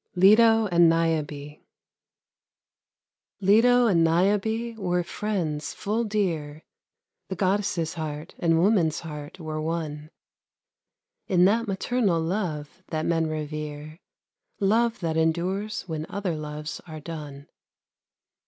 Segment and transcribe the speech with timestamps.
[0.15, 1.61] LETO AND NIOBE
[3.39, 6.63] Leto and Niobe were friends full dear,
[7.29, 10.09] The Goddess' heart and woman's heart were one
[11.27, 13.99] In that maternal love that men revere,
[14.59, 17.47] Love that endures when other loves are done.